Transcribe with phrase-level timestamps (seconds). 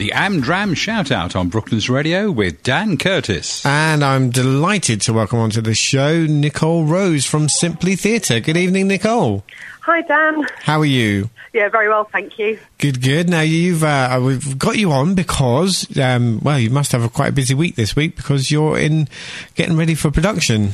[0.00, 3.66] the Amdram shout out on Brooklands Radio with Dan Curtis.
[3.66, 8.40] And I'm delighted to welcome onto the show Nicole Rose from Simply Theatre.
[8.40, 9.44] Good evening, Nicole.
[9.82, 10.46] Hi, Dan.
[10.62, 11.28] How are you?
[11.52, 12.58] Yeah, very well, thank you.
[12.78, 13.28] Good, good.
[13.28, 17.28] Now you've uh, we've got you on because um, well, you must have a quite
[17.28, 19.06] a busy week this week because you're in
[19.54, 20.70] getting ready for production.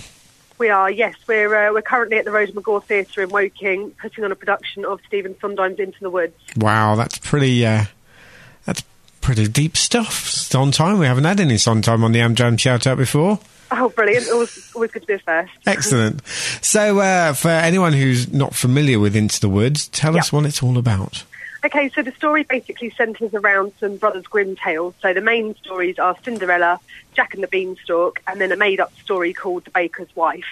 [0.59, 1.17] We are, yes.
[1.27, 4.85] We're uh, we're currently at the Rhoda McGaw Theatre in Woking, putting on a production
[4.85, 6.37] of Stephen Sondheim's Into the Woods.
[6.57, 7.67] Wow, that's pretty.
[7.67, 7.87] Uh,
[8.67, 8.85] that's
[9.27, 10.25] pretty deep stuff.
[10.29, 11.01] Sondheim.
[11.01, 13.41] We haven't had any Sondheim on the Amdram shout out before.
[13.73, 14.29] Oh, brilliant.
[14.31, 15.51] Always, always good to be a first.
[15.67, 16.25] Excellent.
[16.63, 20.21] So, uh, for anyone who's not familiar with Into the Woods, tell Yep.
[20.23, 21.25] us what it's all about.
[21.65, 24.95] Okay, so the story basically centres around some Brothers Grimm tales.
[25.03, 26.79] So the main stories are Cinderella,
[27.17, 30.47] Jack and the Beanstalk, and then a made-up story called The Baker's Wife.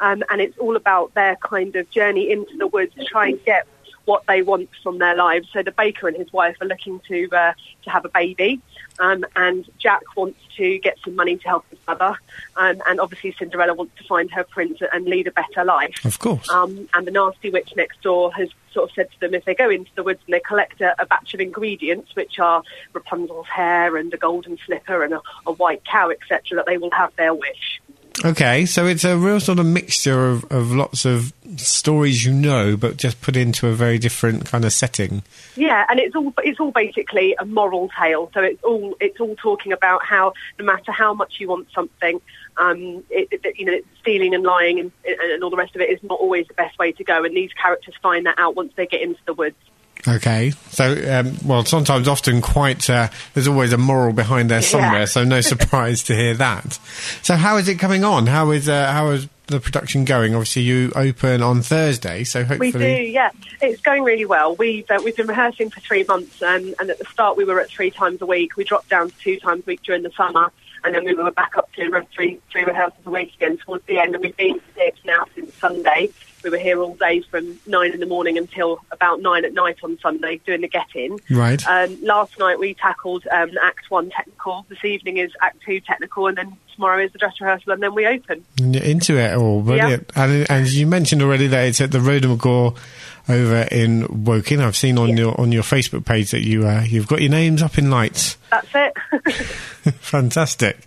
[0.00, 3.44] Um, and it's all about their kind of journey into the woods to try and
[3.44, 3.66] get
[4.04, 5.48] what they want from their lives.
[5.52, 7.52] So the baker and his wife are looking to uh,
[7.84, 8.60] to have a baby,
[8.98, 12.16] um, and Jack wants to get some money to help his mother,
[12.56, 16.04] um, and obviously Cinderella wants to find her prince and lead a better life.
[16.04, 16.48] Of course.
[16.50, 19.54] Um, and the nasty witch next door has sort of said to them if they
[19.54, 22.62] go into the woods and they collect a, a batch of ingredients, which are
[22.92, 26.90] Rapunzel's hair and a golden slipper and a, a white cow, etc., that they will
[26.90, 27.73] have their wish.
[28.22, 32.76] Okay, so it's a real sort of mixture of, of lots of stories you know,
[32.76, 35.22] but just put into a very different kind of setting.
[35.56, 38.30] Yeah, and it's all it's all basically a moral tale.
[38.32, 42.20] So it's all it's all talking about how no matter how much you want something,
[42.56, 45.90] um, it, it, you know, stealing and lying and, and all the rest of it
[45.90, 47.24] is not always the best way to go.
[47.24, 49.56] And these characters find that out once they get into the woods.
[50.06, 52.90] Okay, so um, well, sometimes, often, quite.
[52.90, 55.04] Uh, there's always a moral behind there somewhere, Yeah.
[55.06, 56.78] so no surprise to hear that.
[57.22, 58.26] So, how is it coming on?
[58.26, 60.34] How is uh, how is the production going?
[60.34, 63.30] Obviously, you open on Thursday, so hopefully, We do, yeah.
[63.62, 64.54] It's going really well.
[64.56, 67.58] We've uh, we've been rehearsing for three months, um, and at the start we were
[67.60, 68.58] at three times a week.
[68.58, 70.52] We dropped down to two times a week during the summer,
[70.84, 73.98] and then we were back up to three three rehearsals a week again towards the
[73.98, 74.14] end.
[74.14, 76.10] And we've been here now since Sunday.
[76.44, 79.78] We were here all day from nine in the morning until about nine at night
[79.82, 81.18] on Sunday doing the get-in.
[81.30, 81.66] right.
[81.66, 84.66] Um, last night we tackled um, Act One technical.
[84.68, 87.94] This evening is Act Two technical, and then tomorrow is the dress rehearsal, and then
[87.94, 88.44] we open.
[88.60, 90.10] And you're into it all, brilliant.
[90.16, 92.76] And, and you mentioned already that it's at the Rhoda McGaw
[93.28, 94.60] over in Woking.
[94.60, 95.16] I've seen on Yeah.
[95.16, 98.36] your on your Facebook page that you uh, you've got your names up in lights.
[98.50, 98.94] That's it.
[100.00, 100.78] Fantastic.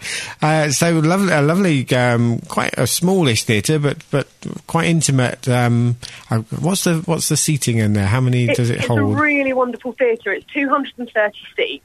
[0.42, 4.28] Uh, so lovely, a lovely, um, quite a smallish theatre, but but
[4.68, 5.48] quite intimate.
[5.48, 5.98] Um,
[6.30, 8.08] uh, what's the what's the seating in there?
[8.08, 9.12] How many does it it's hold?
[9.14, 10.32] It's a really wonderful theatre.
[10.34, 11.84] It's 230 seats.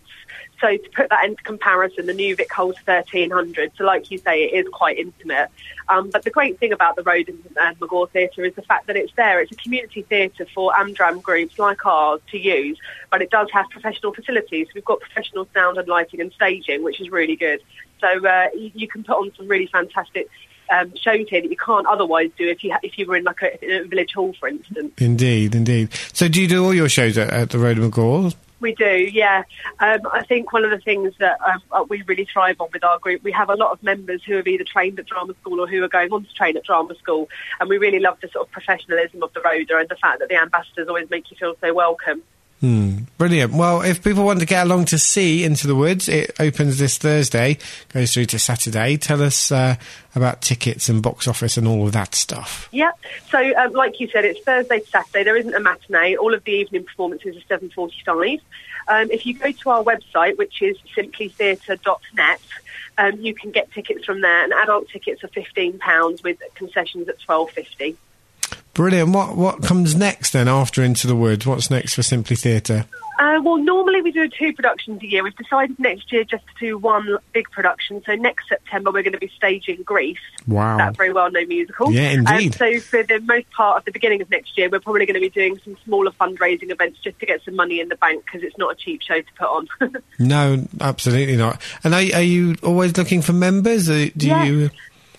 [0.63, 3.73] So to put that into comparison, the New Vic holds 1,300.
[3.77, 5.51] So like you say, it is quite intimate.
[5.89, 8.87] Um, but the great thing about the Rhoda and, and McGaw Theatre is the fact
[8.87, 9.41] that it's there.
[9.41, 12.79] It's a community theatre for Amdram groups like ours to use,
[13.11, 14.69] but it does have professional facilities.
[14.73, 17.61] We've got professional sound and lighting and staging, which is really good.
[18.01, 20.29] So uh, you, you can put on some really fantastic
[20.71, 23.43] um, shows here that you can't otherwise do if you if you were in like
[23.43, 24.93] a, a village hall, for instance.
[24.99, 25.93] Indeed, indeed.
[26.13, 28.33] So do you do all your shows at, at the Rhoda McGaw?
[28.63, 29.43] We do, yeah.
[29.81, 32.85] Um, I think one of the things that um, uh, we really thrive on with
[32.85, 35.61] our group, we have a lot of members who have either trained at drama school
[35.61, 37.29] or who are going on to train at drama school,
[37.59, 40.29] and we really love the sort of professionalism of the Rhoda and the fact that
[40.29, 42.23] the ambassadors always make you feel so welcome.
[42.63, 43.55] Hmm, brilliant.
[43.55, 46.97] Well, if people want to get along to see Into the Woods, it opens this
[46.97, 47.59] Thursday,
[47.93, 48.97] goes through to Saturday.
[48.97, 49.75] Tell us uh,
[50.15, 52.69] about tickets and box office and all of that stuff.
[52.71, 52.93] Yeah.
[53.31, 55.25] So, um, like you said, it's Thursday to Saturday.
[55.25, 56.15] There isn't a matinee.
[56.15, 58.39] All of the evening performances are seven forty-five.
[58.87, 62.41] Um, if you go to our website, which is simplytheatre.net,
[62.97, 64.45] um, you can get tickets from there.
[64.45, 67.97] And adult tickets are fifteen pounds with concessions at twelve fifty.
[68.75, 69.11] Brilliant.
[69.11, 71.47] What what comes next then after Into the Woods?
[71.47, 72.87] What's next for Simply Theatre?
[73.19, 75.23] Uh, well, normally we do two productions a year.
[75.23, 78.03] We've decided next year just to do one big production.
[78.05, 80.17] So next September we're going to be staging Grease.
[80.49, 80.79] Wow.
[80.79, 81.93] That very well-known musical.
[81.93, 82.47] Yeah, indeed.
[82.47, 85.15] Um, so for the most part of the beginning of next year, we're probably going
[85.15, 88.25] to be doing some smaller fundraising events just to get some money in the bank
[88.25, 89.69] because it's not a cheap show to put on.
[90.19, 91.61] No, absolutely not.
[91.85, 93.87] And are, are you always looking for members?
[93.87, 94.45] Do Yeah.
[94.45, 94.71] you?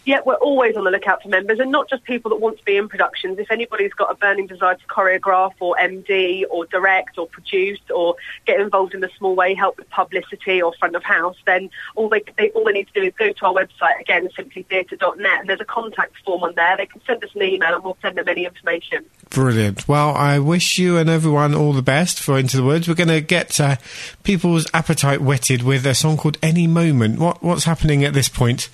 [0.05, 2.65] Yeah, we're always on the lookout for members, and not just people that want to
[2.65, 3.39] be in productions.
[3.39, 8.15] If anybody's got a burning desire to choreograph, or MD, or direct, or produce, or
[8.45, 12.09] get involved in a small way, help with publicity or front of house, then all
[12.09, 15.50] they, they all they need to do is go to our website again, simplytheatre.net, and
[15.50, 16.75] there's a contact form on there.
[16.75, 19.05] They can send us an email, and we'll send them any information.
[19.29, 19.88] Brilliant.
[19.88, 22.89] Well, I wish you and everyone all the best for Into the Woods.
[22.89, 23.77] We're going to get uh,
[24.23, 27.19] people's appetite whetted with a song called Any Moment.
[27.19, 28.69] What What's happening at this point?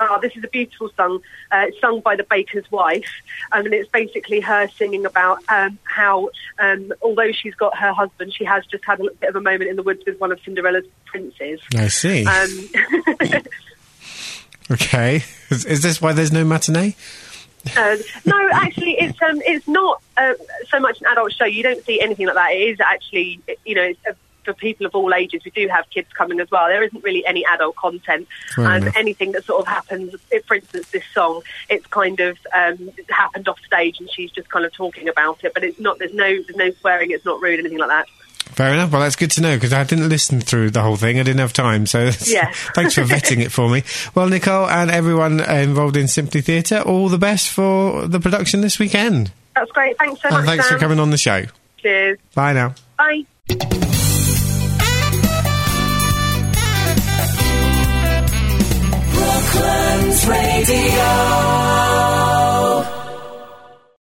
[0.00, 1.20] Oh, this is a beautiful song.
[1.50, 3.10] Uh, it's sung by the baker's wife,
[3.52, 8.34] um, and it's basically her singing about um, how, um, although she's got her husband,
[8.34, 10.40] she has just had a bit of a moment in the woods with one of
[10.40, 11.60] Cinderella's princes.
[11.74, 12.26] I see.
[12.26, 13.42] Um,
[14.72, 15.22] okay.
[15.50, 16.94] Is, is this why there's no matinee?
[17.76, 20.34] Uh, no, actually, it's um, it's not uh,
[20.68, 21.44] so much an adult show.
[21.44, 22.52] You don't see anything like that.
[22.52, 24.12] It is actually, you know, it's, uh,
[24.46, 25.42] for people of all ages.
[25.44, 26.68] We do have kids coming as well.
[26.68, 28.96] There isn't really any adult content, Fair and enough.
[28.96, 30.14] anything that sort of happens.
[30.30, 34.48] If, for instance, this song, it's kind of um, happened off stage, and she's just
[34.48, 35.52] kind of talking about it.
[35.52, 35.98] But it's not.
[35.98, 36.24] There's no.
[36.42, 37.10] There's no swearing.
[37.10, 37.58] It's not rude.
[37.60, 38.06] Anything like that.
[38.46, 38.92] Fair enough.
[38.92, 41.18] Well, that's good to know because I didn't listen through the whole thing.
[41.18, 41.84] I didn't have time.
[41.84, 42.50] So Yeah.
[42.74, 43.82] thanks for vetting it for me.
[44.14, 48.60] Well, Nicole and everyone uh, involved in Simply Theatre, all the best for the production
[48.60, 49.32] this weekend.
[49.56, 49.98] That's great.
[49.98, 50.46] Thanks so and much.
[50.46, 50.78] thanks Sam.
[50.78, 51.44] for coming on the show.
[51.78, 52.18] Cheers.
[52.34, 52.74] Bye now.
[52.96, 54.05] Bye.
[59.56, 61.46] Brooklands Radio.